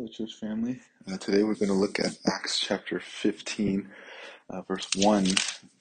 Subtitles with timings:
[0.00, 0.80] Hello, church family.
[1.06, 3.86] Uh, today we're going to look at Acts chapter 15,
[4.48, 5.26] uh, verse 1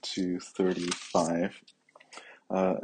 [0.01, 1.61] to 35.
[2.49, 2.75] Uh,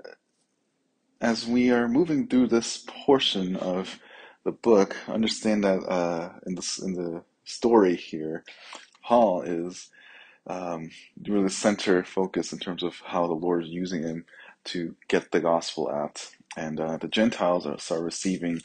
[1.19, 3.99] as we are moving through this portion of
[4.45, 8.45] the book, understand that uh, in, the, in the story here,
[9.03, 9.89] Paul is
[10.47, 10.89] um,
[11.21, 14.23] really the center focus in terms of how the Lord is using him
[14.65, 16.29] to get the gospel out.
[16.55, 18.61] And uh, the Gentiles are, are receiving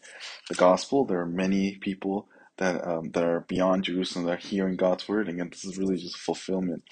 [0.49, 1.05] the gospel.
[1.05, 2.29] There are many people
[2.61, 5.29] that um, that are beyond Jerusalem that are hearing God's word.
[5.29, 6.85] Again, this is really just fulfillment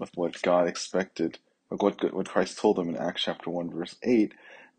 [0.00, 1.38] of what God expected,
[1.70, 4.34] like what what Christ told them in Acts chapter one verse eight.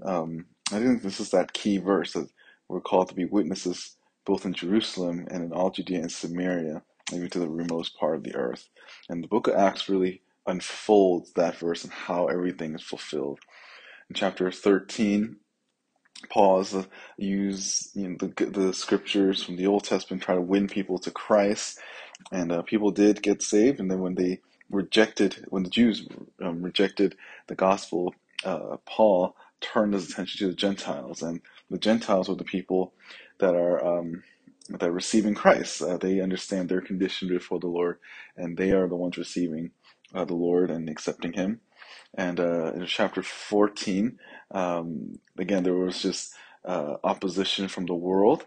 [0.05, 2.29] Um, I think this is that key verse that
[2.69, 7.29] we're called to be witnesses both in Jerusalem and in all Judea and Samaria, even
[7.31, 8.69] to the remote part of the earth.
[9.09, 13.39] And the book of Acts really unfolds that verse and how everything is fulfilled.
[14.09, 15.37] In chapter 13,
[16.29, 20.67] Paul has use you know, the, the scriptures from the Old Testament, try to win
[20.67, 21.79] people to Christ.
[22.31, 23.79] And uh, people did get saved.
[23.79, 26.07] And then when they rejected, when the Jews
[26.41, 27.15] um, rejected
[27.47, 28.13] the gospel,
[28.45, 31.21] uh, Paul turned his attention to the Gentiles.
[31.21, 32.93] And the Gentiles were the people
[33.39, 34.23] that are um,
[34.69, 35.81] that are receiving Christ.
[35.81, 37.99] Uh, they understand their condition before the Lord,
[38.37, 39.71] and they are the ones receiving
[40.13, 41.61] uh, the Lord and accepting Him.
[42.15, 44.19] And uh, in chapter 14,
[44.51, 46.33] um, again, there was just
[46.65, 48.45] uh, opposition from the world,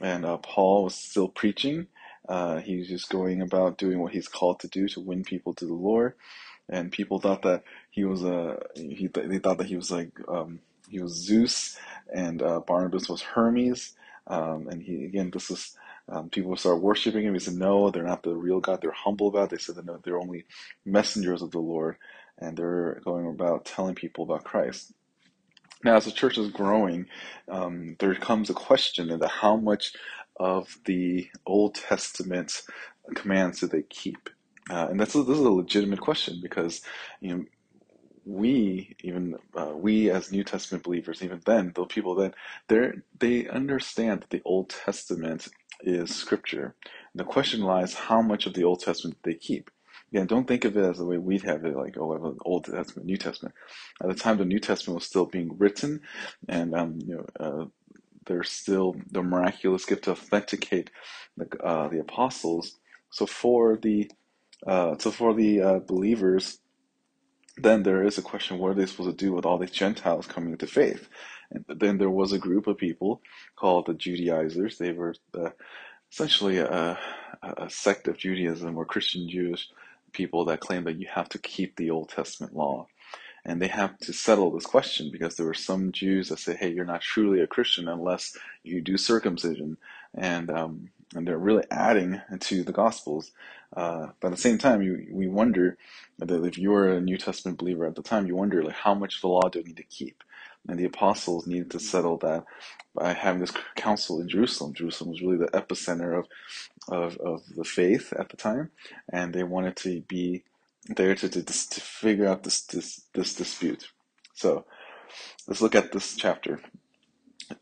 [0.00, 1.88] and uh, Paul was still preaching.
[2.28, 5.54] Uh, he was just going about doing what he's called to do to win people
[5.54, 6.14] to the Lord.
[6.70, 10.12] And people thought that he was a he th- they thought that he was like
[10.28, 11.78] um, he was Zeus,
[12.14, 13.94] and uh, Barnabas was Hermes.
[14.28, 15.76] Um, and he again, this is
[16.10, 17.34] um, people start worshiping him.
[17.34, 18.82] He said, "No, they're not the real God.
[18.82, 19.50] They're humble about." It.
[19.52, 20.46] They said, "No, they're only
[20.86, 21.98] messengers of the Lord."
[22.42, 24.92] And they're going about telling people about Christ.
[25.84, 27.06] Now, as the church is growing,
[27.48, 29.94] um, there comes a question of how much
[30.36, 32.62] of the Old Testament
[33.14, 34.30] commands do they keep?
[34.70, 36.82] Uh, and that's a, this is a legitimate question because
[37.20, 37.44] you know
[38.24, 42.34] we even uh, we as New Testament believers, even then, the people then
[42.68, 45.48] they they understand that the Old Testament
[45.82, 46.76] is Scripture.
[47.12, 49.70] And the question lies: how much of the Old Testament they keep?
[50.12, 52.24] Again, don't think of it as the way we'd have it, like, oh, I have
[52.24, 53.54] an Old Testament, New Testament.
[54.02, 56.02] At the time, the New Testament was still being written,
[56.48, 57.64] and um, you know, uh,
[58.26, 60.90] there's still the miraculous gift to authenticate
[61.36, 62.78] the, uh, the apostles.
[63.10, 64.10] So for the
[64.66, 66.58] uh, so for the uh, believers,
[67.56, 70.26] then there is a question: What are they supposed to do with all these Gentiles
[70.26, 71.08] coming to faith?
[71.50, 73.22] And then there was a group of people
[73.56, 74.78] called the Judaizers.
[74.78, 75.50] They were uh,
[76.12, 76.98] essentially a,
[77.42, 79.68] a sect of Judaism or Christian Jewish
[80.12, 82.86] people that claim that you have to keep the Old Testament law.
[83.44, 86.70] And they have to settle this question because there were some Jews that say, hey,
[86.70, 89.78] you're not truly a Christian unless you do circumcision.
[90.14, 93.32] And, um, and they're really adding to the Gospels.
[93.76, 95.76] Uh, but at the same time, you, we wonder
[96.18, 98.94] that if you were a New Testament believer at the time, you wonder like how
[98.94, 100.22] much of the law do I need to keep?
[100.68, 102.44] And the apostles needed to settle that
[102.94, 104.74] by having this council in Jerusalem.
[104.74, 106.28] Jerusalem was really the epicenter of,
[106.88, 108.70] of, of the faith at the time,
[109.12, 110.44] and they wanted to be
[110.88, 113.88] there to, to, to figure out this, this, this dispute.
[114.34, 114.64] So
[115.46, 116.60] let's look at this chapter.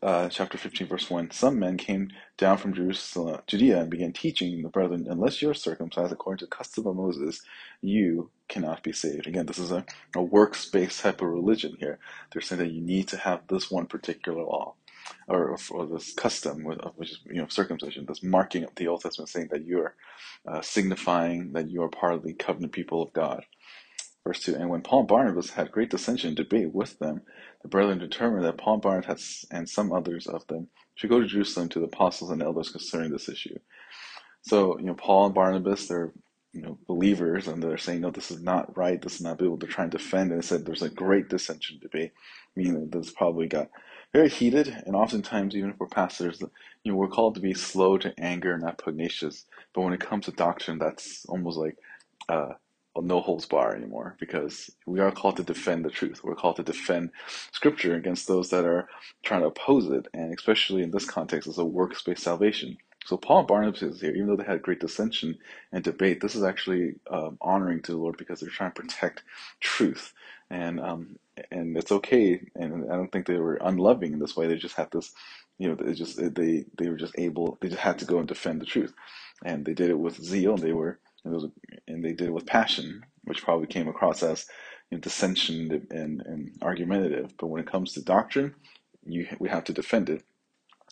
[0.01, 1.31] Uh, chapter 15, verse 1.
[1.31, 6.13] Some men came down from Jerusalem, Judea and began teaching the brethren, unless you're circumcised
[6.13, 7.41] according to the custom of Moses,
[7.81, 9.27] you cannot be saved.
[9.27, 11.99] Again, this is a, a works-based type of religion here.
[12.31, 14.75] They're saying that you need to have this one particular law
[15.27, 16.63] or, or this custom,
[16.95, 19.95] which is you know circumcision, this marking of the Old Testament, saying that you are
[20.47, 23.43] uh, signifying that you are part of the covenant people of God.
[24.25, 27.21] Verse 2 And when Paul and Barnabas had great dissension and debate with them,
[27.61, 31.69] the brethren determined that Paul Barnabas and some others of them should go to Jerusalem
[31.69, 33.57] to the apostles and elders concerning this issue.
[34.43, 36.13] So, you know, Paul and Barnabas, they're
[36.53, 39.57] you know, believers, and they're saying, no, this is not right, this is not biblical.
[39.57, 42.11] They're trying to defend, and it said there's a great dissension debate,
[42.55, 43.69] meaning this probably got
[44.13, 46.41] very heated, and oftentimes, even for pastors,
[46.83, 49.45] you know, we're called to be slow to anger, not pugnacious.
[49.73, 51.77] But when it comes to doctrine, that's almost like
[52.27, 52.53] uh,
[52.99, 56.23] no holds bar anymore because we are called to defend the truth.
[56.23, 57.11] We're called to defend
[57.53, 58.89] Scripture against those that are
[59.23, 62.77] trying to oppose it, and especially in this context, as a works-based salvation.
[63.05, 65.37] So Paul and Barnabas is here, even though they had great dissension
[65.71, 66.21] and debate.
[66.21, 69.23] This is actually um, honoring to the Lord because they're trying to protect
[69.61, 70.13] truth,
[70.49, 71.17] and um,
[71.51, 72.41] and it's okay.
[72.55, 74.47] And I don't think they were unloving in this way.
[74.47, 75.13] They just had this,
[75.59, 77.57] you know, just they they were just able.
[77.61, 78.93] They just had to go and defend the truth,
[79.45, 80.55] and they did it with zeal.
[80.55, 81.47] And they were and, was,
[81.87, 84.45] and they did it with passion, which probably came across as
[84.91, 87.33] you know, dissension and, and argumentative.
[87.39, 88.55] But when it comes to doctrine,
[89.05, 90.23] you we have to defend it.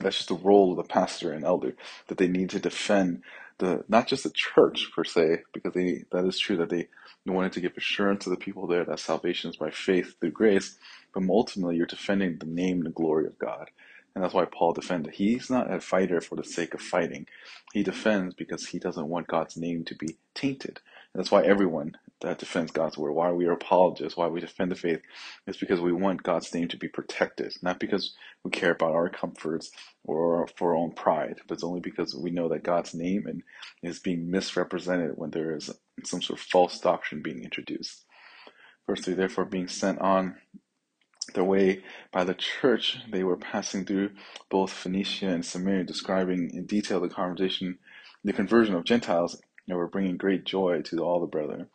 [0.02, 1.76] That's just the role of the pastor and elder
[2.08, 3.24] that they need to defend
[3.60, 6.88] the not just the church per se, because they that is true that they
[7.26, 10.78] wanted to give assurance to the people there that salvation is by faith through grace,
[11.14, 13.70] but ultimately you're defending the name and the glory of God.
[14.16, 15.14] And that's why Paul defended.
[15.16, 17.28] He's not a fighter for the sake of fighting.
[17.74, 20.82] He defends because he doesn't want God's name to be tainted.
[21.16, 24.76] That's why everyone that defends God's word, why we are apologists, why we defend the
[24.76, 25.02] faith,
[25.48, 28.14] is because we want God's name to be protected, not because
[28.44, 29.72] we care about our comforts
[30.04, 33.44] or for our own pride, but it's only because we know that God's name and
[33.82, 35.72] is being misrepresented when there is
[36.04, 38.06] some sort of false doctrine being introduced.
[38.88, 40.36] Verse 3 Therefore, being sent on
[41.34, 44.12] their way by the church, they were passing through
[44.50, 47.78] both Phoenicia and Samaria, describing in detail the conversation,
[48.24, 51.68] the conversion of Gentiles, and were bringing great joy to all the brethren.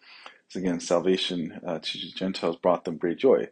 [0.49, 3.49] So again, salvation uh, to Gentiles brought them great joy.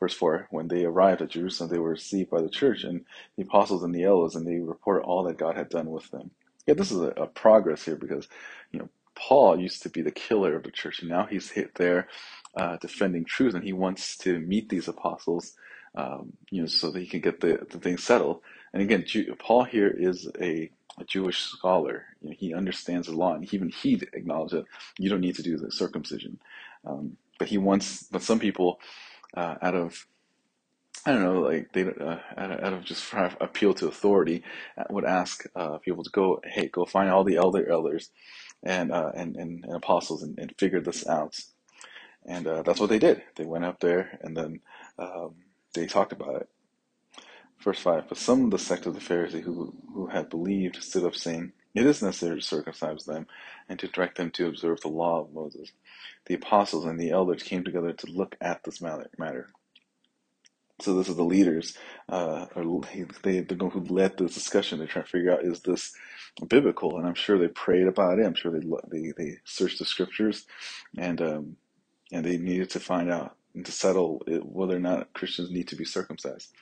[0.00, 3.04] Verse 4 When they arrived at Jerusalem, they were received by the church and
[3.36, 6.30] the apostles and the elders, and they reported all that God had done with them.
[6.66, 8.28] Yeah, this is a, a progress here because,
[8.72, 11.74] you know, Paul used to be the killer of the church, and now he's hit
[11.76, 12.08] there
[12.56, 15.54] uh, defending truth, and he wants to meet these apostles,
[15.96, 18.40] um, you know, so that he can get the, the thing settled.
[18.72, 19.04] And again,
[19.38, 22.04] Paul here is a, a Jewish scholar.
[22.20, 24.66] You know, he understands the law, and even he acknowledged that
[24.98, 26.38] you don't need to do the circumcision.
[26.84, 28.78] Um, but he wants, but some people,
[29.36, 30.06] uh, out of
[31.06, 34.42] I don't know, like they uh, out of just appeal to authority,
[34.78, 38.10] uh, would ask uh, people to go, hey, go find all the elder elders
[38.62, 41.36] and uh, and, and, and, apostles and, and, figure this out.
[42.26, 43.22] And uh, that's what they did.
[43.36, 44.60] They went up there and then
[44.98, 45.34] um,
[45.74, 46.48] they talked about it.
[47.64, 51.04] Verse 5 But some of the sect of the Pharisees who, who had believed stood
[51.04, 53.26] up, saying, It is necessary to circumcise them
[53.68, 55.72] and to direct them to observe the law of Moses.
[56.26, 59.48] The apostles and the elders came together to look at this matter.
[60.80, 61.78] So this is the leaders,
[62.08, 62.82] uh, or
[63.22, 64.78] they, going who led this discussion.
[64.78, 65.94] They're trying to figure out is this
[66.48, 68.26] biblical, and I'm sure they prayed about it.
[68.26, 70.46] I'm sure they they they searched the scriptures,
[70.98, 71.56] and um,
[72.12, 75.68] and they needed to find out and to settle it, whether or not Christians need
[75.68, 76.52] to be circumcised.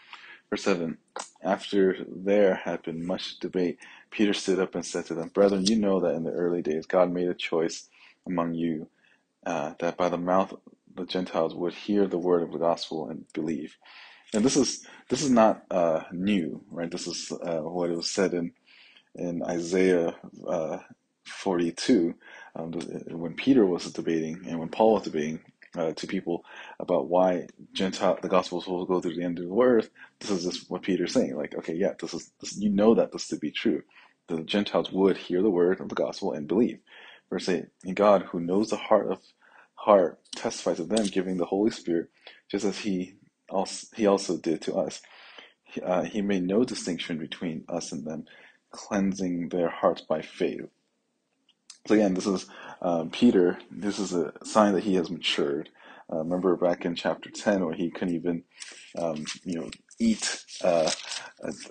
[0.53, 0.99] Verse 7
[1.45, 3.79] After there had been much debate,
[4.13, 6.87] Peter stood up and said to them, Brethren, you know that in the early days
[6.87, 7.91] God made a choice
[8.29, 8.89] among you
[9.47, 10.55] uh, that by the mouth
[10.95, 13.77] the Gentiles would hear the word of the gospel and believe.
[14.35, 16.91] And this is this is not uh, new, right?
[16.91, 18.53] This is uh, what it was said in
[19.17, 20.17] in Isaiah
[20.49, 20.79] uh,
[21.27, 22.15] 42
[22.57, 22.73] um,
[23.11, 25.41] when Peter was debating and when Paul was debating
[25.77, 26.45] uh, to people
[26.81, 29.91] about why Gentile the gospel is supposed to go through the end of the earth.
[30.21, 31.37] This is just what Peter's saying.
[31.37, 33.83] Like, okay, yeah, this is this, you know that this to be true.
[34.29, 36.81] The Gentiles would hear the word of the gospel and believe.
[37.31, 39.21] Verse 8, and God, who knows the heart of
[39.75, 42.11] heart, testifies of them, giving the Holy Spirit,
[42.51, 43.17] just as He
[43.51, 45.01] also He also did to us.
[45.85, 48.25] Uh, he made no distinction between us and them,
[48.73, 50.63] cleansing their hearts by faith.
[51.87, 52.46] So again, this is
[52.82, 53.58] um, Peter.
[53.70, 55.70] This is a sign that he has matured.
[56.12, 58.44] Uh, remember back in chapter ten, where he couldn't even,
[58.99, 59.70] um, you know,
[60.00, 60.90] eat uh,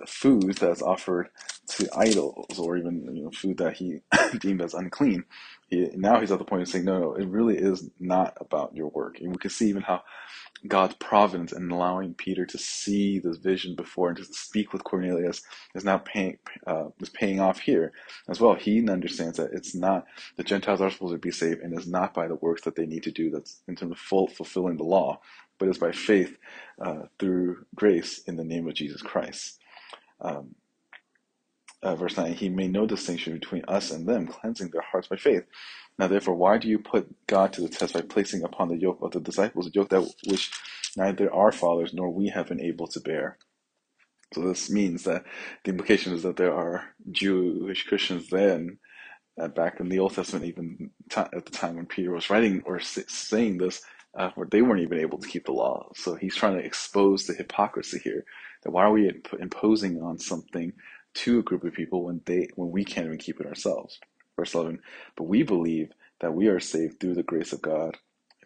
[0.08, 1.30] food that's offered
[1.70, 4.00] to idols, or even you know, food that he
[4.40, 5.24] deemed as unclean.
[5.70, 8.76] He, now he's at the point of saying, no, no, it really is not about
[8.76, 9.20] your work.
[9.22, 10.04] And we can see even how
[10.68, 15.42] God's providence and allowing Peter to see this vision before and to speak with Cornelius
[15.76, 16.38] is now paying
[16.68, 17.94] uh, is paying off here
[18.30, 18.56] as well.
[18.56, 20.06] He understands that it's not
[20.38, 22.86] the Gentiles are supposed to be saved, and it's not by the works that they
[22.86, 25.20] need to do that's in terms of full fulfilling the law,
[25.60, 26.38] but it's by faith
[26.82, 29.60] uh, through grace in the name of Jesus Christ.
[30.22, 30.56] Um,
[31.84, 35.16] uh, verse 9, he made no distinction between us and them, cleansing their hearts by
[35.16, 35.44] faith.
[36.00, 39.00] Now, therefore, why do you put God to the test by placing upon the yoke
[39.02, 40.52] of the disciples a yoke that which
[40.98, 43.38] neither our fathers nor we have been able to bear?
[44.34, 45.26] So this means that
[45.66, 48.80] the implication is that there are Jewish Christians then,
[49.42, 52.64] uh, back in the Old Testament, even t- at the time when Peter was writing
[52.66, 52.80] or
[53.10, 53.84] saying this,
[54.18, 55.92] uh, where they weren't even able to keep the law.
[55.96, 58.26] So he's trying to expose the hypocrisy here.
[58.64, 60.74] That why are we imp- imposing on something
[61.16, 64.00] to a group of people when they when we can't even keep it ourselves?
[64.42, 64.80] Verse 11,
[65.16, 67.96] but we believe that we are saved through the grace of God,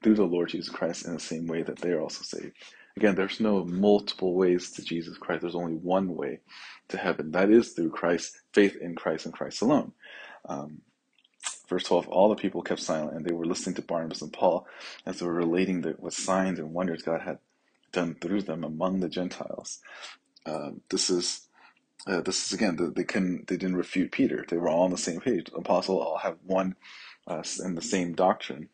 [0.04, 2.52] through the Lord Jesus Christ, in the same way that they are also saved.
[2.98, 5.44] Again, there's no multiple ways to Jesus Christ.
[5.44, 6.42] There's only one way
[6.90, 7.32] to heaven.
[7.32, 9.94] That is through Christ, faith in Christ and Christ alone.
[10.50, 10.82] Um,
[11.70, 14.68] verse 12, all the people kept silent and they were listening to Barnabas and Paul
[15.06, 17.40] as they were relating the, what signs and wonders God had
[17.94, 19.80] done through them among the Gentiles.
[20.46, 21.45] Um, this is
[22.07, 24.45] uh, this is again they couldn't they didn't refute Peter.
[24.47, 25.50] They were all on the same page.
[25.55, 26.75] Apostle all have one
[27.27, 28.69] uh, and the same doctrine.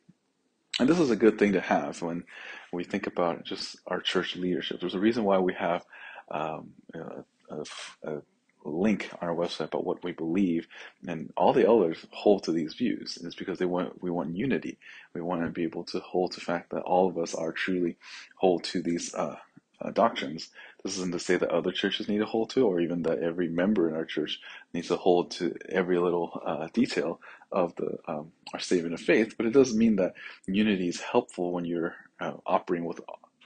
[0.80, 2.24] And this is a good thing to have when
[2.72, 4.80] we think about just our church leadership.
[4.80, 5.86] There's a reason why we have
[6.30, 7.64] um, a, a,
[8.04, 8.22] a,
[8.64, 10.68] link on our website about what we believe,
[11.08, 13.18] and all the elders hold to these views.
[13.18, 14.78] And it's because they want we want unity.
[15.14, 17.52] We want to be able to hold to the fact that all of us are
[17.52, 17.98] truly
[18.36, 19.38] hold to these uh,
[19.82, 20.50] uh, doctrines.
[20.84, 23.50] This isn't to say that other churches need to hold to, or even that every
[23.50, 24.40] member in our church
[24.74, 27.22] needs to hold to every little uh, detail
[27.52, 29.36] of the um, our statement of faith.
[29.38, 30.14] But it does mean that
[30.48, 33.00] unity is helpful when you're uh, operating with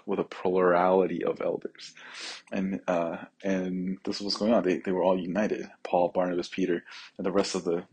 [0.06, 1.94] with a plurality of elders.
[2.52, 4.64] And uh, and this was going on.
[4.64, 5.68] They, they were all united.
[5.84, 6.84] Paul, Barnabas, Peter,
[7.18, 7.84] and the rest of the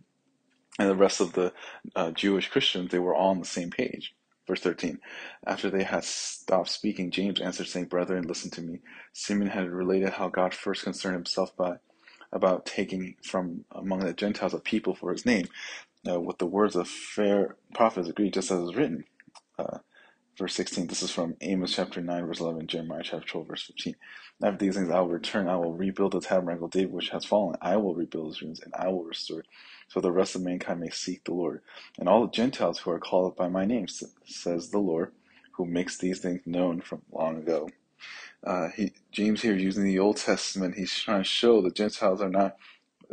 [0.78, 1.52] and the rest of the
[1.96, 4.14] uh, Jewish Christians, they were all on the same page.
[4.52, 5.00] Verse 13.
[5.46, 8.80] After they had stopped speaking, James answered, saying, Brethren, listen to me.
[9.14, 11.76] Simeon had related how God first concerned himself by
[12.34, 15.46] about taking from among the Gentiles a people for his name.
[16.06, 19.04] Uh, with the words of fair prophets agreed, just as is written.
[19.58, 19.78] Uh,
[20.38, 20.88] verse 16.
[20.88, 23.96] This is from Amos chapter 9, verse 11, Jeremiah chapter 12, verse 15.
[24.44, 27.56] After these things I will return, I will rebuild the tabernacle David which has fallen.
[27.62, 29.46] I will rebuild his ruins, and I will restore it,
[29.92, 31.60] so the rest of mankind may seek the Lord.
[31.98, 33.88] And all the Gentiles who are called by my name,
[34.24, 35.12] says the Lord,
[35.52, 37.68] who makes these things known from long ago.
[38.42, 42.30] Uh, he, James here using the Old Testament, he's trying to show the Gentiles are
[42.30, 42.56] not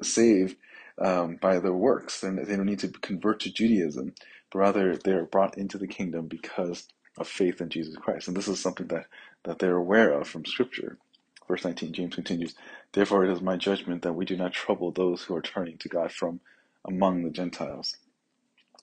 [0.02, 0.56] saved
[0.98, 2.24] um, by their works.
[2.24, 4.14] and they don't need to convert to Judaism,
[4.50, 8.30] but rather they are brought into the kingdom because of faith in Jesus Christ.
[8.30, 9.08] And this is something that,
[9.44, 10.98] that they're aware of from Scripture.
[11.46, 12.56] Verse 19, James continues,
[12.94, 15.90] Therefore it is my judgment that we do not trouble those who are turning to
[15.90, 16.40] God from
[16.88, 17.96] among the Gentiles.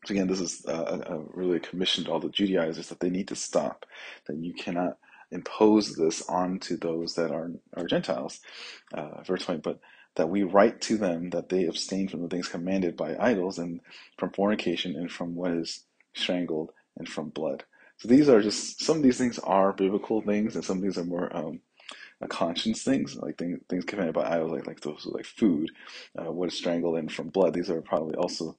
[0.06, 3.10] So again, this is a, a really a commission to all the Judaizers that they
[3.10, 3.86] need to stop,
[4.26, 4.98] that you cannot
[5.30, 8.40] impose this onto those that are, are Gentiles.
[8.94, 9.80] Uh, verse 20, but
[10.16, 13.80] that we write to them that they abstain from the things commanded by idols and
[14.18, 15.84] from fornication and from what is
[16.14, 17.64] strangled and from blood.
[17.98, 20.98] So these are just some of these things are biblical things, and some of these
[20.98, 21.60] are more um,
[22.28, 25.70] conscience things, like things, things commanded by idols, like like those like food,
[26.18, 27.54] uh, what is strangled and from blood.
[27.54, 28.56] These are probably also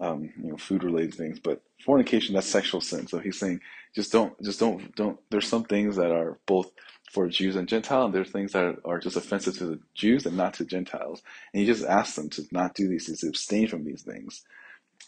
[0.00, 1.40] um, you know food related things.
[1.40, 3.06] But fornication, that's sexual sin.
[3.06, 3.60] So he's saying
[3.94, 5.18] just don't just don't don't.
[5.30, 6.70] There's some things that are both
[7.12, 10.36] for Jews and Gentiles, and there's things that are just offensive to the Jews and
[10.36, 11.22] not to Gentiles.
[11.52, 14.44] And he just asks them to not do these things, to abstain from these things.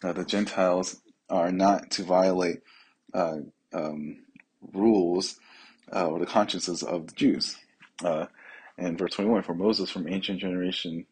[0.03, 2.61] Uh, the Gentiles are not to violate
[3.15, 3.39] uh,
[3.73, 4.19] um,
[4.73, 5.39] rules
[5.95, 7.57] uh, or the consciences of the Jews.
[8.03, 8.27] Uh,
[8.79, 11.07] and verse 21 For Moses from ancient generation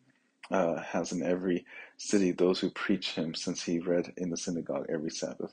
[0.50, 1.64] uh, has in every
[1.96, 5.52] city those who preach him, since he read in the synagogue every Sabbath.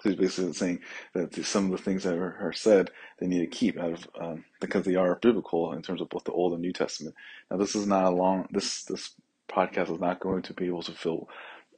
[0.00, 0.80] So he's basically saying
[1.14, 4.08] that some of the things that are, are said they need to keep out of
[4.18, 7.14] um, because they are biblical in terms of both the Old and New Testament.
[7.50, 8.46] Now, this is not a long.
[8.50, 9.10] This this
[9.50, 11.28] podcast is not going to be able to fill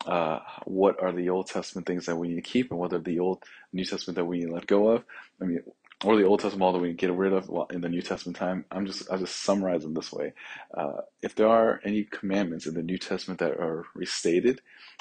[0.06, 2.99] uh, what are the Old Testament things that we need to keep and what are
[3.00, 3.42] the Old
[3.73, 5.04] New Testament that we need to let go of.
[5.40, 5.61] I mean,
[6.04, 8.64] or the Old Testament all that we get rid of in the New Testament time.
[8.71, 10.32] I'm just I just summarize them this way.
[10.76, 14.61] Uh, if there are any commandments in the New Testament that are restated,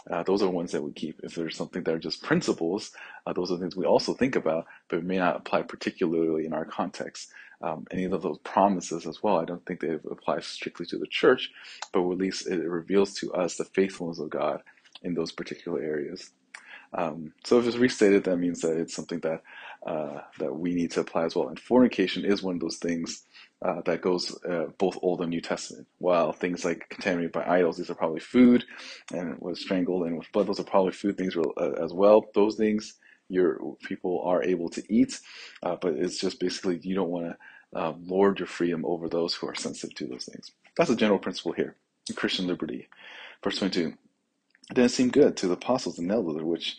[0.10, 1.20] uh, those are ones that we keep.
[1.24, 2.92] If there's something that are just principles,
[3.26, 6.66] uh, those are things we also think about, but may not apply particularly in our
[6.66, 7.32] context.
[7.62, 11.08] Um, any of those promises as well, I don't think they apply strictly to the
[11.08, 11.52] church,
[11.94, 14.62] but at least it reveals to us the faithfulness of God
[15.04, 16.32] in those particular areas.
[16.94, 19.44] Um, so if it's restated, that means that it's something that
[19.86, 21.50] uh, that we need to apply as well.
[21.50, 23.24] And fornication is one of those things
[23.64, 25.88] uh, that goes uh, both Old and New Testament.
[26.00, 28.66] While things like contaminated by idols, these are probably food,
[29.14, 32.26] and was strangled and with blood, those are probably food things uh, as well.
[32.36, 32.96] Those things
[33.30, 35.20] your people are able to eat,
[35.64, 39.34] uh, but it's just basically you don't want to uh, lord your freedom over those
[39.36, 40.52] who are sensitive to those things.
[40.78, 41.76] That's a general principle here
[42.16, 42.90] Christian liberty.
[43.44, 43.94] Verse 22.
[44.72, 46.78] It didn't seem good to the apostles and elders, which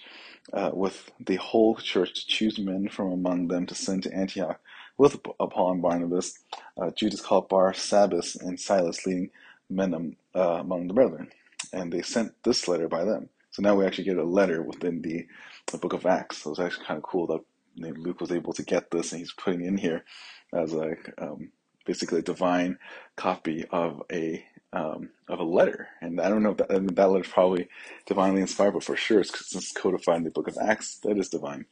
[0.52, 4.60] uh, with the whole church to choose men from among them to send to Antioch
[4.98, 6.38] with Paul and Barnabas,
[6.80, 9.30] uh, Judas called Barsabbas and Silas, leading
[9.70, 11.30] men um, uh, among the brethren.
[11.72, 13.28] And they sent this letter by them.
[13.50, 15.26] So now we actually get a letter within the,
[15.70, 16.38] the book of Acts.
[16.38, 19.32] So it's actually kind of cool that Luke was able to get this and he's
[19.32, 20.04] putting in here
[20.52, 21.50] as a um,
[21.84, 22.78] basically a divine
[23.16, 25.88] copy of a um, of a letter.
[26.00, 27.68] And I don't know if that, I mean, that letter is probably
[28.06, 30.96] divinely inspired, but for sure it's, it's codified in the book of Acts.
[30.98, 31.66] That is divine.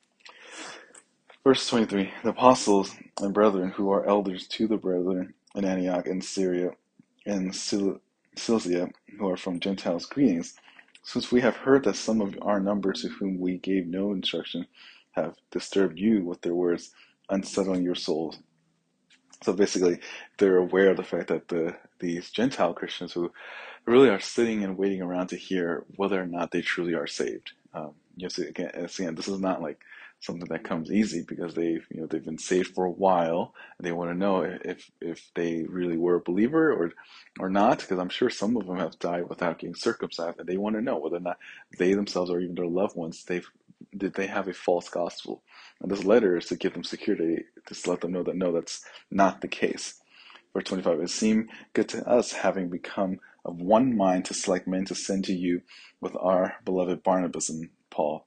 [1.44, 6.22] Verse 23 The apostles and brethren who are elders to the brethren in Antioch and
[6.22, 6.72] Syria
[7.26, 8.88] and Cilicia,
[9.18, 10.54] who are from Gentiles, greetings.
[11.02, 14.66] Since we have heard that some of our number to whom we gave no instruction
[15.12, 16.92] have disturbed you with their words,
[17.30, 18.38] unsettling your souls
[19.42, 20.00] so basically,
[20.38, 23.32] they're aware of the fact that the these Gentile Christians who
[23.86, 27.52] really are sitting and waiting around to hear whether or not they truly are saved.
[27.74, 29.78] Um, you so again, again, this is not like
[30.20, 33.86] something that comes easy because they've you know they've been saved for a while and
[33.86, 36.92] they want to know if if they really were a believer or
[37.38, 40.58] or not because I'm sure some of them have died without getting circumcised and they
[40.58, 41.38] want to know whether or not
[41.78, 43.48] they themselves or even their loved ones they've
[43.96, 45.42] did they have a false gospel
[45.80, 48.84] and this letter is to give them security to let them know that no that's
[49.10, 50.00] not the case
[50.54, 54.84] verse 25 it seemed good to us having become of one mind to select men
[54.84, 55.62] to send to you
[56.00, 58.26] with our beloved Barnabas and Paul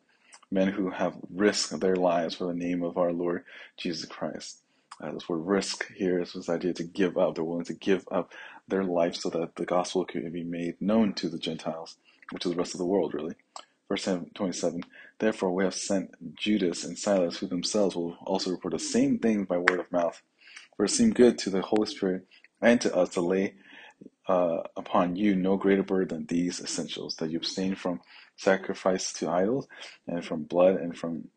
[0.51, 3.43] men who have risked their lives for the name of our Lord
[3.77, 4.61] Jesus Christ.
[5.01, 7.35] Uh, this word risk here is this idea to give up.
[7.35, 8.31] They're willing to give up
[8.67, 11.97] their life so that the gospel could be made known to the Gentiles,
[12.31, 13.35] which is the rest of the world, really.
[13.93, 14.81] Verse 27
[15.19, 19.45] Therefore, we have sent Judas and Silas, who themselves will also report the same things
[19.45, 20.19] by word of mouth.
[20.75, 22.25] For it seemed good to the Holy Spirit
[22.59, 23.53] and to us to lay
[24.27, 28.01] uh, upon you no greater burden than these essentials that you abstain from
[28.35, 29.67] sacrifice to idols
[30.07, 31.27] and from blood and from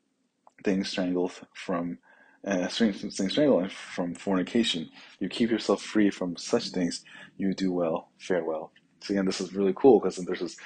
[0.65, 1.99] things strangled from
[2.47, 4.89] uh, things strangled and from fornication.
[5.21, 7.05] You keep yourself free from such things.
[7.37, 8.73] You do well, farewell.
[9.01, 10.57] So again, this is really cool because there's this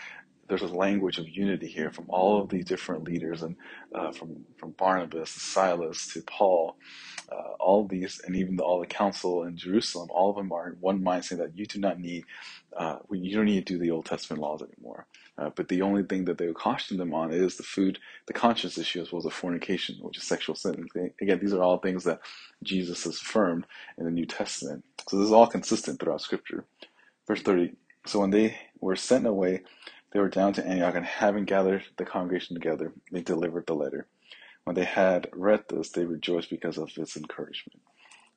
[0.51, 3.57] there's a language of unity here from all of these different leaders and
[3.95, 6.77] uh, from from Barnabas to Silas to Paul
[7.33, 10.69] uh, all these, and even the, all the council in Jerusalem, all of them are
[10.69, 12.25] in one mind saying that you do not need,
[12.77, 15.07] uh, you don't need to do the Old Testament laws anymore.
[15.39, 18.33] Uh, but the only thing that they would caution them on is the food, the
[18.33, 20.87] conscience issue, as well as the fornication, which is sexual sin.
[21.21, 22.21] Again, these are all things that
[22.63, 23.67] Jesus has affirmed
[23.99, 24.85] in the New Testament.
[25.09, 26.65] So this is all consistent throughout Scripture.
[27.27, 27.75] Verse 30.
[28.07, 29.63] So when they were sent away,
[30.13, 34.07] they were down to Antioch, and having gathered the congregation together, they delivered the letter.
[34.65, 37.81] When they had read this, they rejoiced because of its encouragement.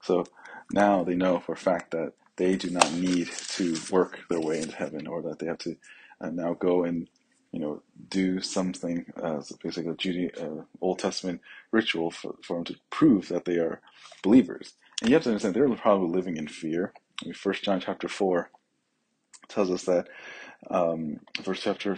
[0.01, 0.25] So
[0.71, 4.61] now they know for a fact that they do not need to work their way
[4.61, 5.75] into heaven, or that they have to
[6.21, 7.09] uh, now go and
[7.51, 12.63] you know do something as basically a Judy, uh, Old Testament ritual for, for them
[12.65, 13.81] to prove that they are
[14.23, 14.73] believers.
[15.01, 16.93] And you have to understand they're probably living in fear.
[17.21, 18.49] I mean, First John chapter four
[19.47, 20.07] tells us that
[20.69, 21.97] um, verse chapter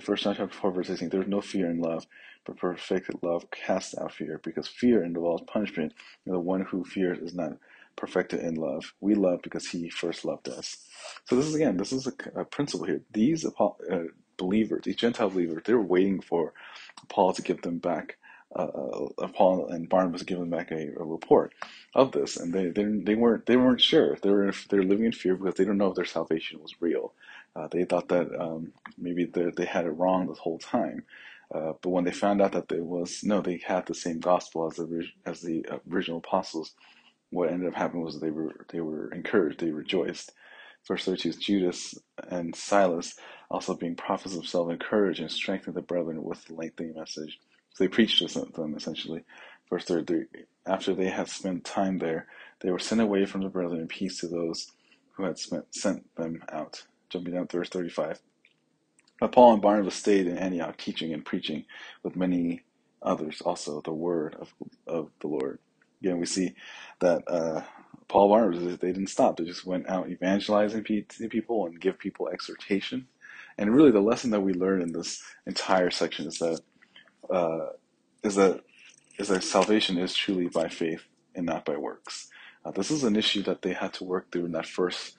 [0.00, 1.08] First John chapter four verse eighteen.
[1.08, 2.06] There is no fear in love,
[2.44, 5.92] but perfect love casts out fear, because fear involves punishment,
[6.24, 7.52] and the one who fears is not
[7.96, 8.92] perfected in love.
[9.00, 10.76] We love because he first loved us.
[11.24, 13.02] So this is again, this is a, a principle here.
[13.12, 13.70] These uh,
[14.36, 16.52] believers, these Gentile believers, they were waiting for
[17.08, 18.16] Paul to give them back.
[18.54, 21.52] Uh, uh, Paul and Barnabas them back a, a, report
[21.96, 24.16] of this, and they, they they weren't they weren't sure.
[24.22, 27.14] They were they're living in fear because they don't know if their salvation was real.
[27.56, 31.04] Uh, they thought that um, maybe they had it wrong this whole time.
[31.54, 34.66] Uh, but when they found out that it was no, they had the same gospel
[34.66, 36.74] as the as the original apostles.
[37.30, 40.32] What ended up happening was they were they were encouraged, they rejoiced.
[40.86, 41.94] Verse 32 is Judas
[42.28, 43.14] and Silas
[43.50, 47.38] also being prophets themselves encouraged and strengthened the brethren with the lengthy message.
[47.72, 49.24] So they preached to them essentially.
[49.70, 50.26] Verse 33
[50.66, 52.26] After they had spent time there,
[52.60, 54.72] they were sent away from the brethren in peace to those
[55.12, 56.84] who had spent, sent them out.
[57.14, 58.20] Jumping down to verse 35.
[59.20, 61.64] But Paul and Barnabas stayed in Antioch, teaching and preaching
[62.02, 62.62] with many
[63.02, 64.52] others also the word of,
[64.86, 65.60] of the Lord.
[66.02, 66.54] Again, we see
[67.00, 67.62] that uh,
[68.08, 69.38] Paul Barnabas, they didn't stop.
[69.38, 73.08] They just went out evangelizing people and give people exhortation.
[73.58, 76.60] And really, the lesson that we learn in this entire section is that
[77.30, 77.68] uh,
[78.24, 78.62] is that
[79.18, 82.28] is that salvation is truly by faith and not by works.
[82.64, 85.16] Uh, this is an issue that they had to work through in that first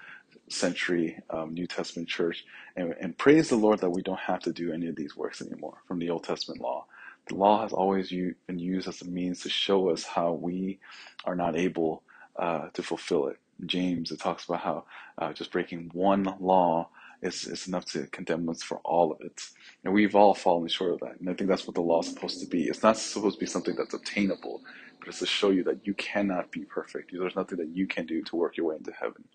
[0.49, 2.45] century um, New Testament church.
[2.75, 5.41] And, and, praise the Lord that we don't have to do any of these works
[5.41, 6.85] anymore from the Old Testament law.
[7.27, 10.79] The law has always u- been used as a means to show us how we
[11.25, 12.03] are not able
[12.35, 13.37] uh, to fulfill it.
[13.65, 14.85] James, it talks about how
[15.17, 16.89] uh, just breaking one law
[17.25, 19.41] is, is enough to condemn us for all of it.
[19.83, 21.19] And we've all fallen short of that.
[21.19, 22.65] And I think that's what the law is supposed to be.
[22.65, 24.61] It's not supposed to be something that's obtainable,
[24.99, 27.11] but it's to show you that you cannot be perfect.
[27.11, 29.25] There's nothing that you can do to work your way into heaven.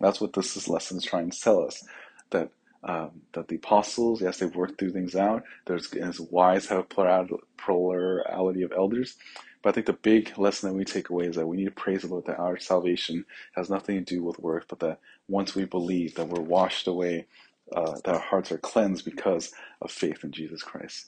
[0.00, 1.84] That's what this, this lesson is trying to tell us.
[2.30, 2.50] That
[2.84, 5.42] um, that the apostles, yes, they've worked through things out.
[5.66, 9.16] There's as wise have plurality of elders.
[9.62, 11.70] But I think the big lesson that we take away is that we need to
[11.72, 15.54] praise the Lord that our salvation has nothing to do with work, but that once
[15.54, 17.26] we believe that we're washed away,
[17.74, 21.06] uh, that our hearts are cleansed because of faith in Jesus Christ.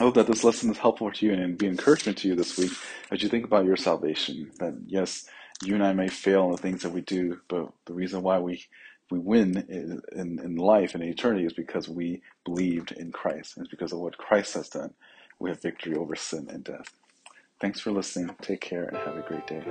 [0.00, 2.58] I hope that this lesson is helpful to you and be encouragement to you this
[2.58, 2.72] week
[3.10, 4.52] as you think about your salvation.
[4.60, 5.26] That yes,
[5.64, 8.38] you and I may fail in the things that we do, but the reason why
[8.38, 8.64] we
[9.10, 13.54] we win in, in, life and in eternity is because we believed in Christ.
[13.56, 14.92] It's because of what Christ has done.
[15.38, 16.92] We have victory over sin and death.
[17.60, 18.34] Thanks for listening.
[18.42, 19.62] Take care and have a great day.